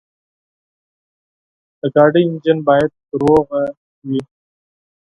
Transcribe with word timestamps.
د 1.79 1.81
موټر 1.81 2.09
انجن 2.25 2.57
باید 2.67 2.91
روغ 3.21 3.45
وي. 4.07 4.21